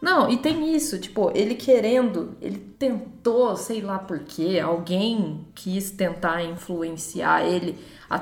[0.00, 5.90] Não, e tem isso, tipo, ele querendo, ele tentou, sei lá por quê, alguém quis
[5.90, 7.76] tentar influenciar ele
[8.08, 8.18] a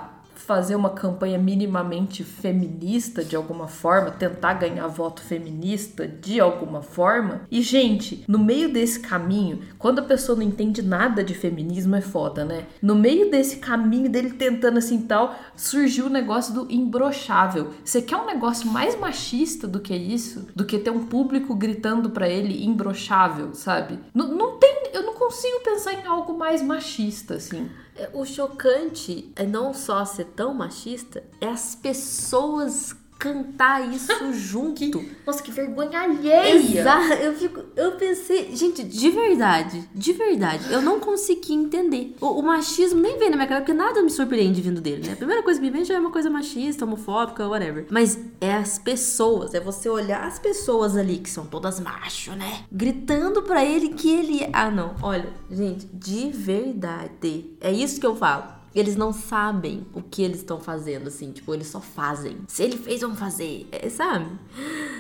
[0.49, 7.43] fazer uma campanha minimamente feminista de alguma forma, tentar ganhar voto feminista de alguma forma.
[7.51, 12.01] E, gente, no meio desse caminho, quando a pessoa não entende nada de feminismo, é
[12.01, 12.65] foda, né?
[12.81, 17.75] No meio desse caminho dele tentando assim tal, surgiu o negócio do imbrochável.
[17.85, 20.49] Você quer um negócio mais machista do que isso?
[20.57, 23.99] Do que ter um público gritando pra ele imbrochável, sabe?
[24.15, 24.79] Não, não tem.
[24.95, 27.69] Eu não consigo pensar em algo mais machista, assim.
[27.99, 35.05] É, O chocante é não só ser tão machista, é as pessoas cantar isso junto.
[35.27, 36.81] Nossa, que vergonha alheia!
[36.81, 42.15] Exato, eu fico, eu pensei, gente, de verdade, de verdade, eu não consegui entender.
[42.21, 45.15] O, o machismo nem vem na minha cara, porque nada me surpreende vindo dele, né?
[45.15, 47.87] A primeira coisa que me vem já é uma coisa machista, homofóbica, whatever.
[47.91, 52.65] Mas é as pessoas, é você olhar as pessoas ali, que são todas macho, né?
[52.71, 54.51] Gritando pra ele que ele é.
[54.53, 58.58] Ah, não, olha, gente, de verdade, é isso que eu falo.
[58.79, 62.39] Eles não sabem o que eles estão fazendo, assim, tipo, eles só fazem.
[62.47, 64.27] Se ele fez, vamos fazer, é, sabe?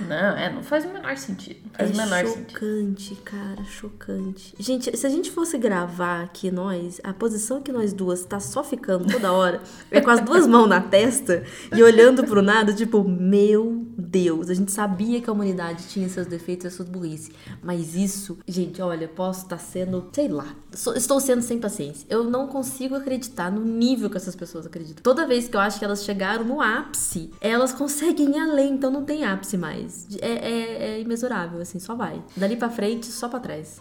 [0.08, 1.60] Não, é, não faz o menor sentido.
[1.64, 2.50] Não faz é o menor sentido.
[2.50, 4.54] chocante, cara, chocante.
[4.58, 8.62] Gente, se a gente fosse gravar aqui nós, a posição que nós duas tá só
[8.62, 9.60] ficando toda hora,
[9.90, 14.54] é com as duas mãos na testa e olhando pro nada, tipo, meu Deus, a
[14.54, 19.08] gente sabia que a humanidade tinha seus defeitos e suas burrice, mas isso, gente, olha,
[19.08, 22.06] posso estar sendo, sei lá, estou sendo sem paciência.
[22.08, 25.02] Eu não consigo acreditar no nível que essas pessoas acreditam.
[25.02, 28.90] Toda vez que eu acho que elas chegaram no ápice, elas conseguem ir além, então
[28.90, 30.06] não tem ápice mais.
[30.20, 32.22] É, é, é imensurável, assim, só vai.
[32.36, 33.80] Dali pra frente, só pra trás.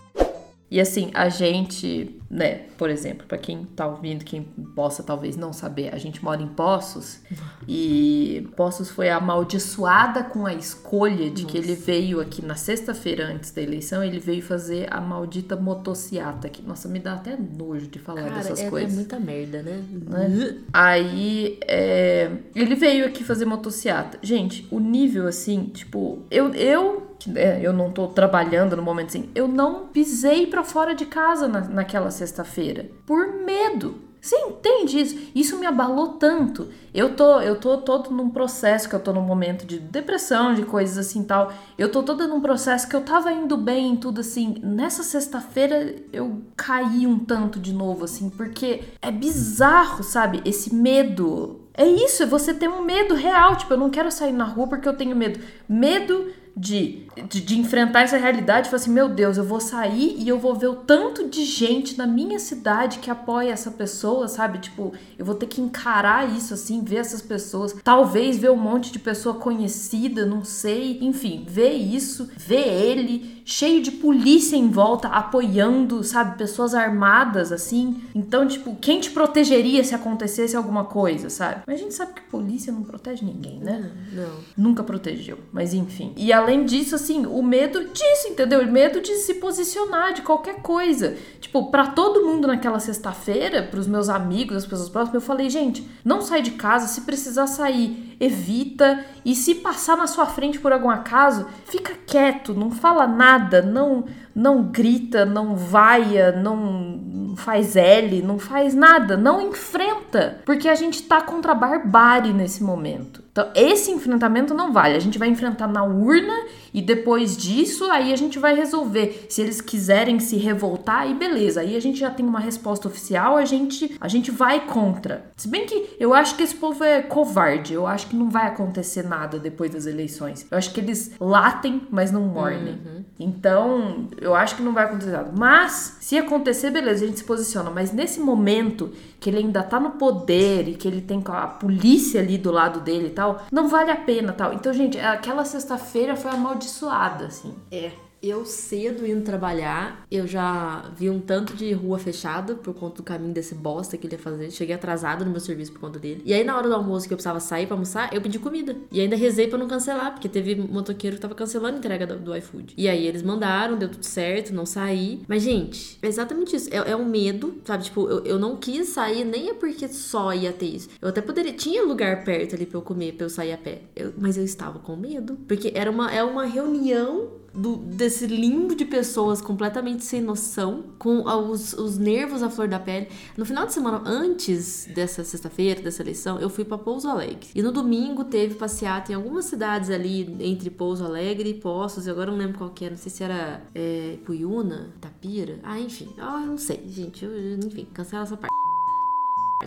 [0.69, 4.43] E assim, a gente, né, por exemplo, pra quem tá ouvindo, quem
[4.75, 7.19] possa talvez não saber, a gente mora em Poços
[7.67, 13.51] e Poços foi amaldiçoada com a escolha de que ele veio aqui na sexta-feira antes
[13.51, 16.61] da eleição, ele veio fazer a maldita motociata aqui.
[16.61, 18.93] Nossa, me dá até nojo de falar Cara, dessas é, é coisas.
[18.93, 19.83] muita merda, né?
[20.07, 20.57] né?
[20.73, 24.19] Aí, é, ele veio aqui fazer motociata.
[24.21, 29.29] Gente, o nível assim, tipo, eu, eu, né, eu não tô trabalhando no momento assim,
[29.33, 34.07] eu não pisei pra fora de casa na, naquela sexta-feira por medo.
[34.19, 35.17] Você entende isso?
[35.33, 36.67] Isso me abalou tanto.
[36.93, 40.63] Eu tô, eu tô todo num processo que eu tô num momento de depressão, de
[40.63, 41.53] coisas assim tal.
[41.77, 44.55] Eu tô toda num processo que eu tava indo bem em tudo assim.
[44.61, 50.41] Nessa sexta-feira eu caí um tanto de novo assim, porque é bizarro, sabe?
[50.43, 51.61] Esse medo.
[51.73, 54.67] É isso, é você ter um medo real, tipo, eu não quero sair na rua
[54.67, 55.39] porque eu tenho medo.
[55.69, 56.27] Medo
[56.57, 60.39] de, de, de enfrentar essa realidade, falar assim, meu Deus, eu vou sair e eu
[60.39, 64.57] vou ver o tanto de gente na minha cidade que apoia essa pessoa, sabe?
[64.57, 68.91] Tipo, eu vou ter que encarar isso assim, ver essas pessoas, talvez ver um monte
[68.91, 75.07] de pessoa conhecida, não sei, enfim, ver isso, ver ele cheio de polícia em volta
[75.07, 78.03] apoiando, sabe, pessoas armadas assim.
[78.13, 81.61] Então, tipo, quem te protegeria se acontecesse alguma coisa, sabe?
[81.65, 83.89] Mas a gente sabe que polícia não protege ninguém, né?
[84.11, 84.65] Não.
[84.65, 86.11] Nunca protegeu, mas enfim.
[86.17, 88.59] E além disso, assim, o medo disso, entendeu?
[88.59, 91.15] O medo de se posicionar de qualquer coisa.
[91.39, 95.87] Tipo, pra todo mundo naquela sexta-feira, pros meus amigos, as pessoas próximas, eu falei, gente,
[96.03, 99.03] não sai de casa, se precisar sair, evita.
[99.23, 104.05] E se passar na sua frente por algum acaso, fica quieto, não fala nada, não
[104.37, 111.01] não grita, não vaia, não faz L, não faz nada, não enfrenta, porque a gente
[111.03, 113.23] tá contra a barbárie nesse momento.
[113.31, 114.95] Então, esse enfrentamento não vale.
[114.95, 116.33] A gente vai enfrentar na urna
[116.73, 119.27] e depois disso, aí a gente vai resolver.
[119.29, 121.61] Se eles quiserem se revoltar, aí beleza.
[121.61, 125.31] Aí a gente já tem uma resposta oficial, a gente, a gente vai contra.
[125.35, 127.75] Se bem que eu acho que esse povo é covarde.
[127.75, 130.47] Eu acho que não vai acontecer nada depois das eleições.
[130.49, 132.96] Eu acho que eles latem, mas não mordem.
[133.19, 135.31] Então, eu acho que não vai acontecer nada.
[135.35, 137.69] Mas, se acontecer, beleza, a gente se posiciona.
[137.69, 142.21] Mas nesse momento que ele ainda tá no poder e que ele tem a polícia
[142.21, 144.53] ali do lado dele e tal, não vale a pena tal.
[144.53, 147.53] Então, gente, aquela sexta-feira foi amaldiçoada, assim.
[147.71, 147.91] É.
[148.21, 153.03] Eu cedo indo trabalhar, eu já vi um tanto de rua fechada por conta do
[153.03, 154.49] caminho desse bosta que ele ia fazer.
[154.51, 156.21] Cheguei atrasado no meu serviço por conta dele.
[156.25, 158.75] E aí, na hora do almoço que eu precisava sair pra almoçar, eu pedi comida.
[158.91, 162.17] E ainda rezei pra não cancelar, porque teve motoqueiro que tava cancelando a entrega do,
[162.17, 162.73] do iFood.
[162.75, 165.21] E aí eles mandaram, deu tudo certo, não saí.
[165.27, 166.69] Mas, gente, é exatamente isso.
[166.73, 167.83] É, é um medo, sabe?
[167.83, 170.89] Tipo, eu, eu não quis sair, nem é porque só ia ter isso.
[170.99, 171.53] Eu até poderia.
[171.53, 173.81] Tinha lugar perto ali pra eu comer, pra eu sair a pé.
[173.95, 175.37] Eu- mas eu estava com medo.
[175.47, 177.27] Porque era uma, é uma reunião
[177.57, 182.79] do, desse limbo de pessoas completamente sem noção, com os, os nervos à flor da
[182.79, 183.07] pele.
[183.35, 187.47] No final de semana, antes dessa sexta-feira, dessa eleição, eu fui pra Pouso Alegre.
[187.55, 192.09] E no domingo teve passeata em algumas cidades ali, entre Pouso Alegre e Poços, e
[192.09, 195.59] agora eu não lembro qual que era, não sei se era é, Puyuna, Tapira.
[195.63, 198.51] Ah, enfim, ah, eu não sei, gente, eu- enfim, cancela essa parte.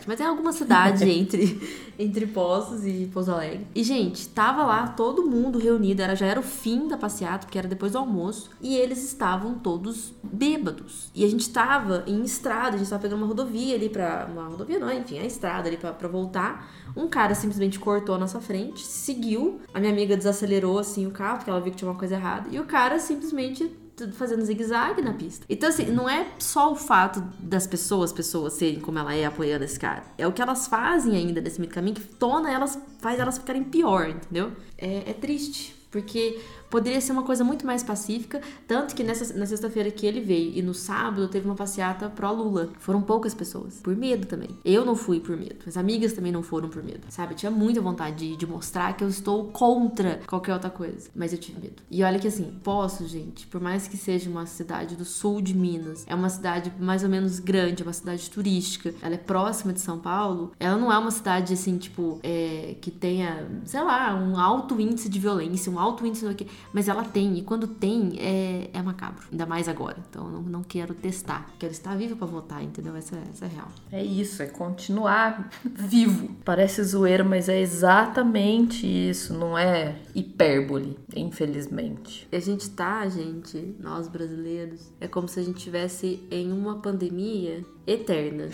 [0.06, 1.60] Mas é alguma cidade entre,
[1.98, 3.66] entre Poços e Pouso Alegre.
[3.74, 6.02] E, gente, tava lá todo mundo reunido.
[6.02, 8.50] Era, já era o fim da passeata, porque era depois do almoço.
[8.60, 11.10] E eles estavam todos bêbados.
[11.14, 14.28] E a gente tava em estrada, a gente tava pegando uma rodovia ali pra.
[14.30, 16.70] Uma rodovia não, enfim, a estrada ali pra, pra voltar.
[16.96, 19.60] Um cara simplesmente cortou a nossa frente, seguiu.
[19.72, 22.48] A minha amiga desacelerou assim o carro, porque ela viu que tinha uma coisa errada.
[22.50, 23.70] E o cara simplesmente
[24.12, 25.44] fazendo zigue-zague na pista.
[25.48, 29.64] Então, assim, não é só o fato das pessoas, pessoas serem como ela é, apoiando
[29.64, 30.02] esse cara.
[30.16, 33.64] É o que elas fazem ainda nesse meio caminho que torna elas, faz elas ficarem
[33.64, 34.52] pior, entendeu?
[34.76, 35.80] É, é triste.
[35.90, 40.20] Porque poderia ser uma coisa muito mais pacífica, tanto que nessa, na sexta-feira que ele
[40.20, 42.70] veio e no sábado teve uma passeata pró-Lula.
[42.78, 44.50] Foram poucas pessoas, por medo também.
[44.64, 47.32] Eu não fui por medo, as amigas também não foram por medo, sabe?
[47.34, 51.32] Eu tinha muita vontade de, de mostrar que eu estou contra qualquer outra coisa, mas
[51.32, 51.82] eu tive medo.
[51.90, 55.54] E olha que assim, Poço, gente, por mais que seja uma cidade do sul de
[55.54, 59.72] Minas, é uma cidade mais ou menos grande, é uma cidade turística, ela é próxima
[59.72, 64.14] de São Paulo, ela não é uma cidade assim, tipo, é, que tenha, sei lá,
[64.14, 67.66] um alto índice de violência, um alto índice do que, mas ela tem, e quando
[67.66, 69.96] tem, é, é macabro, ainda mais agora.
[70.08, 72.94] Então eu não, não quero testar, quero estar viva pra votar, entendeu?
[72.94, 73.68] Essa, essa é a real.
[73.92, 76.30] É isso, é continuar vivo.
[76.44, 82.28] Parece zoeira, mas é exatamente isso, não é hipérbole, infelizmente.
[82.32, 87.64] A gente tá, gente, nós brasileiros, é como se a gente estivesse em uma pandemia
[87.86, 88.48] eterna.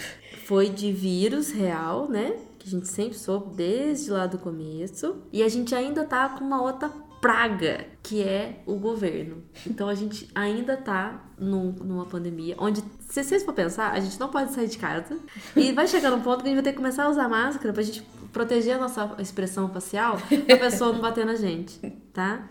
[0.44, 2.36] Foi de vírus real, né?
[2.58, 5.16] Que a gente sempre soube desde lá do começo.
[5.32, 6.88] E a gente ainda tá com uma outra
[7.20, 9.42] praga, que é o governo.
[9.66, 14.18] Então a gente ainda tá num- numa pandemia onde, se vocês for pensar, a gente
[14.20, 15.18] não pode sair de casa.
[15.56, 17.72] E vai chegar num ponto que a gente vai ter que começar a usar máscara
[17.72, 18.02] pra gente
[18.32, 21.78] proteger a nossa expressão facial pra pessoa não bater na gente,
[22.12, 22.48] tá?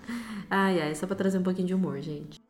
[0.49, 2.41] Ai, ai, só pra trazer um pouquinho de humor, gente.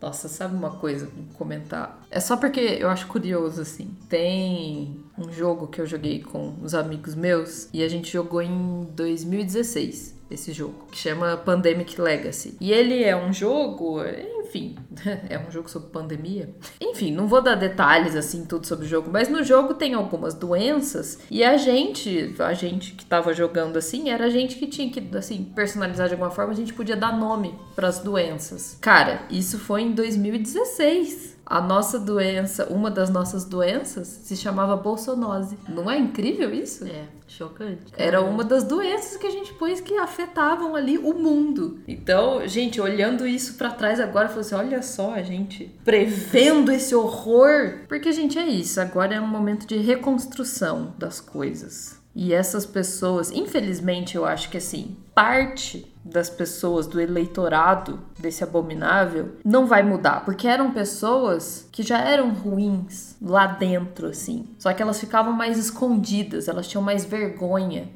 [0.00, 2.02] Nossa, sabe uma coisa comentar?
[2.10, 3.96] É só porque eu acho curioso, assim.
[4.08, 8.84] Tem um jogo que eu joguei com os amigos meus e a gente jogou em
[8.96, 10.20] 2016.
[10.32, 12.56] Esse jogo, que chama Pandemic Legacy.
[12.60, 14.00] E ele é um jogo,
[14.52, 14.76] enfim,
[15.28, 16.50] é um jogo sobre pandemia.
[16.80, 20.34] Enfim, não vou dar detalhes assim tudo sobre o jogo, mas no jogo tem algumas
[20.34, 24.90] doenças e a gente, a gente que tava jogando assim, era a gente que tinha
[24.90, 28.76] que assim personalizar de alguma forma, a gente podia dar nome para as doenças.
[28.80, 31.32] Cara, isso foi em 2016.
[31.44, 35.58] A nossa doença, uma das nossas doenças, se chamava bolsonose.
[35.68, 36.84] Não é incrível isso?
[36.84, 37.92] É, chocante.
[37.96, 41.80] Era uma das doenças que a gente pôs que afetavam ali o mundo.
[41.86, 46.70] Então, gente, olhando isso pra trás agora, eu falei assim: olha só, a gente prevendo
[46.70, 47.80] esse horror.
[47.88, 48.80] Porque, gente, é isso.
[48.80, 52.00] Agora é um momento de reconstrução das coisas.
[52.14, 59.30] E essas pessoas, infelizmente, eu acho que assim, parte das pessoas do eleitorado desse abominável
[59.44, 64.44] não vai mudar, porque eram pessoas que já eram ruins lá dentro, assim.
[64.58, 67.88] Só que elas ficavam mais escondidas, elas tinham mais vergonha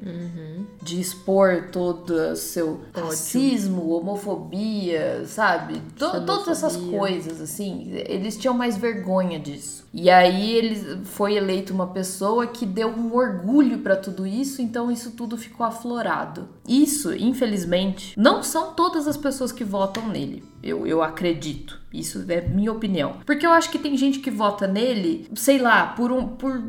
[0.81, 5.81] de expor todo o seu racismo, homofobia, sabe?
[5.97, 7.89] To- todas essas coisas, assim.
[8.07, 9.86] Eles tinham mais vergonha disso.
[9.93, 14.91] E aí ele foi eleito uma pessoa que deu um orgulho pra tudo isso, então
[14.91, 16.49] isso tudo ficou aflorado.
[16.67, 20.43] Isso, infelizmente, não são todas as pessoas que votam nele.
[20.61, 21.79] Eu, eu acredito.
[21.93, 23.17] Isso é minha opinião.
[23.25, 26.61] Porque eu acho que tem gente que vota nele, sei lá, por, um, por,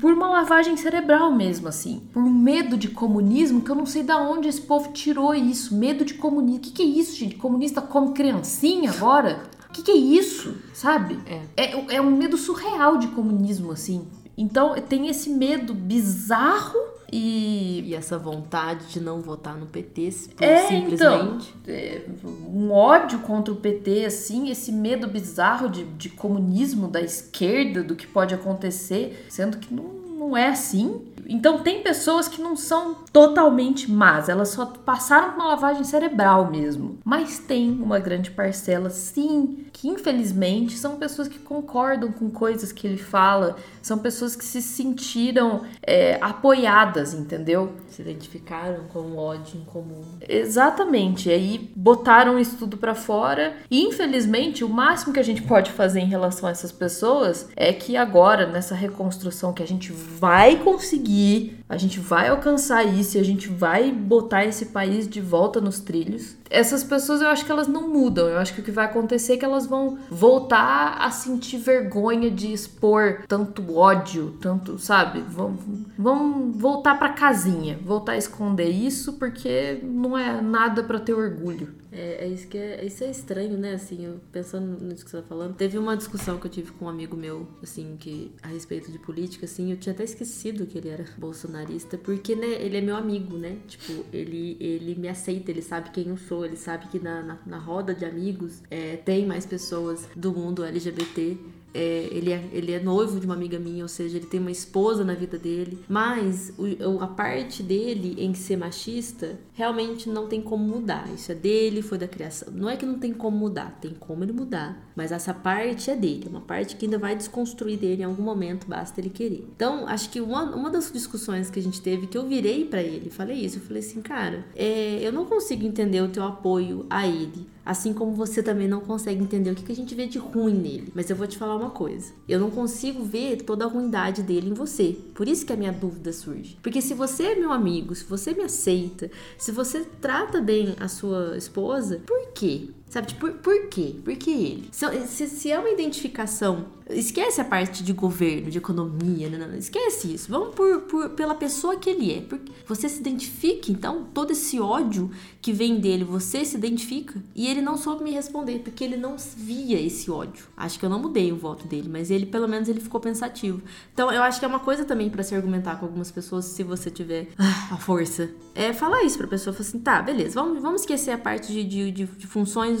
[0.00, 2.02] por uma lavagem cerebral mesmo, assim.
[2.12, 5.76] Por um medo de comunismo, que eu não sei da onde esse povo tirou isso.
[5.76, 6.56] Medo de comunismo.
[6.56, 7.36] O que, que é isso, gente?
[7.36, 9.42] Comunista come criancinha agora?
[9.74, 10.54] O que, que é isso?
[10.72, 11.18] Sabe?
[11.56, 11.74] É.
[11.96, 14.06] É, um medo surreal de comunismo, assim.
[14.36, 16.78] Então tem esse medo bizarro
[17.12, 21.54] e E essa vontade de não votar no PT, É, simplesmente.
[21.68, 22.02] é,
[22.48, 27.94] um ódio contra o PT, assim, esse medo bizarro de, de comunismo da esquerda, do
[27.94, 31.02] que pode acontecer, sendo que não, não é assim.
[31.28, 36.50] Então tem pessoas que não são totalmente más, elas só passaram por uma lavagem cerebral
[36.50, 36.98] mesmo.
[37.04, 42.86] Mas tem uma grande parcela, sim, que infelizmente são pessoas que concordam com coisas que
[42.86, 47.72] ele fala, são pessoas que se sentiram é, apoiadas, entendeu?
[47.94, 50.02] Se identificaram com o ódio em comum.
[50.28, 51.28] Exatamente.
[51.28, 53.56] E aí botaram isso tudo pra fora.
[53.70, 57.72] E infelizmente, o máximo que a gente pode fazer em relação a essas pessoas é
[57.72, 63.20] que agora, nessa reconstrução que a gente vai conseguir, a gente vai alcançar isso e
[63.20, 66.36] a gente vai botar esse país de volta nos trilhos.
[66.48, 68.28] Essas pessoas eu acho que elas não mudam.
[68.28, 72.30] Eu acho que o que vai acontecer é que elas vão voltar a sentir vergonha
[72.30, 75.20] de expor tanto ódio, tanto, sabe?
[75.20, 75.58] Vão,
[75.98, 81.74] vão voltar pra casinha, voltar a esconder isso porque não é nada pra ter orgulho.
[81.96, 83.74] É, é isso que é, isso é estranho, né?
[83.74, 85.54] Assim, eu pensando nisso que você tá falando.
[85.54, 88.98] Teve uma discussão que eu tive com um amigo meu, assim, que a respeito de
[88.98, 92.96] política, assim, eu tinha até esquecido que ele era bolsonarista, porque, né, ele é meu
[92.96, 93.56] amigo, né?
[93.68, 97.38] Tipo, ele, ele me aceita, ele sabe quem eu sou, ele sabe que na, na,
[97.46, 101.36] na roda de amigos é, tem mais pessoas do mundo LGBT.
[101.76, 104.50] é, ele, é, ele é noivo de uma amiga minha, ou seja, ele tem uma
[104.52, 105.78] esposa na vida dele.
[105.88, 111.08] Mas o- a parte dele em ser machista realmente não tem como mudar.
[111.14, 112.52] Isso é dele, foi da criação.
[112.52, 114.90] Não é que não tem como mudar, tem como ele mudar.
[114.94, 118.22] Mas essa parte é dele, é uma parte que ainda vai desconstruir dele em algum
[118.22, 119.48] momento, basta ele querer.
[119.54, 122.82] Então, acho que uma, uma das discussões que a gente teve, que eu virei pra
[122.82, 126.84] ele, falei isso, eu falei assim, cara, é, eu não consigo entender o teu apoio
[126.90, 127.54] a ele.
[127.64, 130.52] Assim como você também não consegue entender o que, que a gente vê de ruim
[130.52, 130.92] nele.
[130.94, 132.12] Mas eu vou te falar uma coisa.
[132.28, 134.94] Eu não consigo ver toda a ruindade dele em você.
[135.14, 136.58] Por isso que a minha dúvida surge.
[136.62, 139.10] Porque se você é meu amigo, se você me aceita,
[139.44, 142.70] se você trata bem a sua esposa, por quê?
[142.94, 143.96] Sabe, tipo, por, por quê?
[144.04, 144.68] Por que ele?
[144.70, 150.14] Se, se, é uma identificação, esquece a parte de governo, de economia, não, não, esquece
[150.14, 150.30] isso.
[150.30, 152.20] Vamos por, por- pela pessoa que ele é.
[152.20, 155.10] Porque você se identifica, então, todo esse ódio
[155.42, 157.20] que vem dele, você se identifica.
[157.34, 160.44] E ele não soube me responder, porque ele não via esse ódio.
[160.56, 163.60] Acho que eu não mudei o voto dele, mas ele, pelo menos, ele ficou pensativo.
[163.92, 166.62] Então, eu acho que é uma coisa também pra se argumentar com algumas pessoas, se
[166.62, 168.30] você tiver ah, a força.
[168.54, 171.64] É falar isso pra pessoa, falar assim, tá, beleza, vamos, vamos esquecer a parte de,
[171.64, 172.26] de, de- de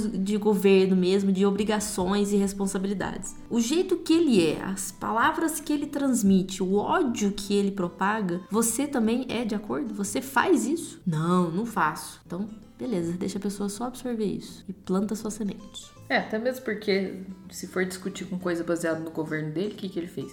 [0.08, 3.36] de governo mesmo, de obrigações e responsabilidades.
[3.50, 8.40] O jeito que ele é, as palavras que ele transmite, o ódio que ele propaga,
[8.50, 9.94] você também é de acordo?
[9.94, 11.00] Você faz isso?
[11.06, 12.20] Não, não faço.
[12.26, 12.48] Então,
[12.86, 15.90] beleza, deixa a pessoa só absorver isso e planta suas sementes.
[16.08, 19.88] É, até mesmo porque se for discutir com coisa baseada no governo dele, o que,
[19.88, 20.30] que ele fez?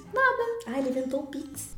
[0.68, 1.76] Ah, ele inventou o Pix.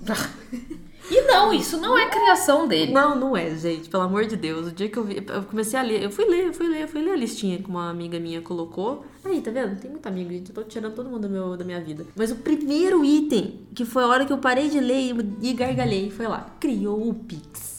[1.11, 2.91] E não, isso não é criação dele.
[2.91, 3.89] Não, não é, gente.
[3.89, 4.67] Pelo amor de Deus.
[4.67, 6.81] O dia que eu vi, eu comecei a ler, eu fui ler, eu fui ler,
[6.81, 9.05] eu fui ler a listinha que uma amiga minha colocou.
[9.23, 9.79] Aí, tá vendo?
[9.79, 10.49] Tem muito amigo, gente.
[10.49, 12.05] Eu tô tirando todo mundo do meu, da minha vida.
[12.15, 16.09] Mas o primeiro item, que foi a hora que eu parei de ler e gargalhei,
[16.09, 16.55] foi lá.
[16.59, 17.72] Criou o Pix.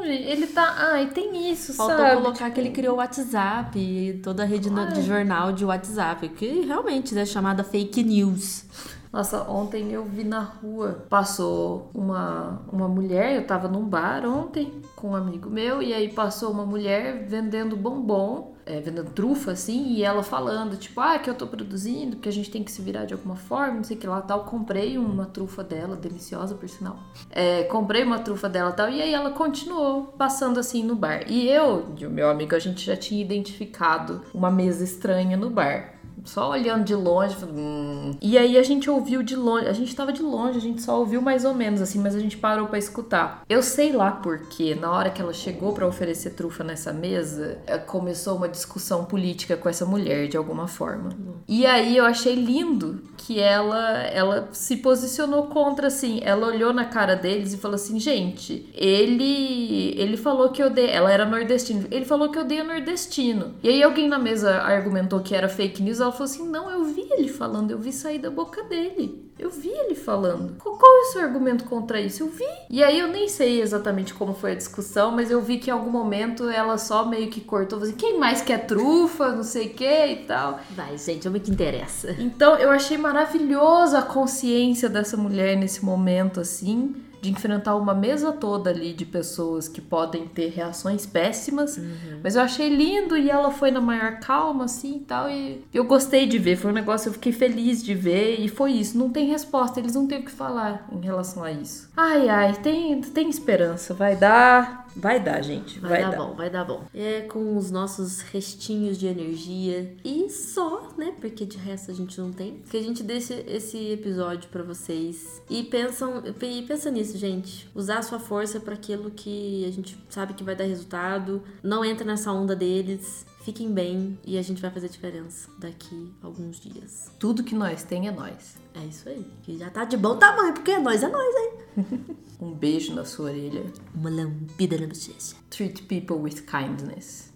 [0.00, 0.74] Não, gente, ele tá.
[0.92, 2.22] Ai, tem isso, Faltou sabe?
[2.22, 6.28] colocar que ele criou o WhatsApp e toda a rede no- de jornal de WhatsApp,
[6.30, 8.64] que realmente é chamada fake news.
[9.12, 14.72] Nossa, ontem eu vi na rua, passou uma, uma mulher, eu tava num bar ontem
[14.94, 19.94] com um amigo meu, e aí passou uma mulher vendendo bombom, é, vendendo trufa, assim,
[19.94, 22.80] e ela falando, tipo, ah, que eu tô produzindo, que a gente tem que se
[22.80, 24.44] virar de alguma forma, não sei o que lá tal.
[24.44, 26.98] Comprei uma trufa dela, deliciosa por sinal.
[27.30, 31.24] É, comprei uma trufa dela tal, e aí ela continuou passando assim no bar.
[31.26, 35.50] E eu e o meu amigo, a gente já tinha identificado uma mesa estranha no
[35.50, 35.99] bar.
[36.24, 38.14] Só olhando de longe, hum.
[38.20, 40.98] E aí a gente ouviu de longe, a gente tava de longe, a gente só
[40.98, 43.42] ouviu mais ou menos assim, mas a gente parou pra escutar.
[43.48, 47.78] Eu sei lá porque, na hora que ela chegou pra oferecer trufa nessa mesa, eh,
[47.78, 51.10] começou uma discussão política com essa mulher de alguma forma.
[51.48, 56.84] E aí eu achei lindo que ela ela se posicionou contra assim, ela olhou na
[56.84, 61.86] cara deles e falou assim: "Gente, ele ele falou que odeia, ela era nordestina.
[61.90, 63.54] Ele falou que odeia nordestino".
[63.62, 66.84] E aí alguém na mesa argumentou que era fake news, ela falou assim: "Não, eu
[66.84, 69.30] vi ele falando, eu vi sair da boca dele".
[69.40, 70.56] Eu vi ele falando.
[70.58, 72.22] Qual é o seu argumento contra isso?
[72.22, 72.44] Eu vi.
[72.68, 75.72] E aí eu nem sei exatamente como foi a discussão, mas eu vi que em
[75.72, 79.70] algum momento ela só meio que cortou, assim, quem mais quer trufa, não sei o
[79.70, 80.60] que e tal.
[80.72, 82.14] Vai, gente, é o que interessa.
[82.18, 88.32] Então eu achei maravilhoso a consciência dessa mulher nesse momento, assim, de enfrentar uma mesa
[88.32, 91.78] toda ali de pessoas que podem ter reações péssimas.
[92.22, 95.30] Mas eu achei lindo e ela foi na maior calma, assim e tal.
[95.30, 98.40] E eu gostei de ver, foi um negócio, eu fiquei feliz de ver.
[98.40, 101.52] E foi isso, não tem resposta, eles não têm o que falar em relação a
[101.52, 101.90] isso.
[101.96, 104.88] Ai, ai, tem, tem esperança, vai dar.
[104.96, 106.16] Vai dar, gente, Vai, vai, dar, dar.
[106.16, 106.84] bom, vai dar bom.
[106.94, 111.14] É com os nossos restinhos de energia e só, né?
[111.20, 112.60] Porque de resto a gente não tem.
[112.70, 117.68] Que a gente deixa esse episódio pra vocês e pensam e pensa nisso, gente.
[117.74, 121.42] Usar a sua força pra aquilo que a gente sabe que vai dar resultado.
[121.62, 123.26] Não entra nessa onda deles.
[123.50, 127.10] Fiquem bem e a gente vai fazer diferença daqui a alguns dias.
[127.18, 128.56] Tudo que nós tem é nós.
[128.72, 129.26] É isso aí.
[129.42, 132.16] Que já tá de bom tamanho, porque é nós, é nós, hein?
[132.40, 133.64] Um beijo na sua orelha.
[133.92, 135.34] Uma lambida na bochecha.
[135.50, 137.32] Treat people with kindness.